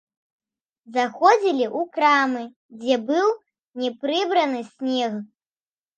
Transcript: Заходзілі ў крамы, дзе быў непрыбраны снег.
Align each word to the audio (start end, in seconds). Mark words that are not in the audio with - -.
Заходзілі 0.95 1.65
ў 1.67 1.81
крамы, 1.97 2.43
дзе 2.81 2.95
быў 3.11 3.29
непрыбраны 3.83 4.59
снег. 4.73 5.13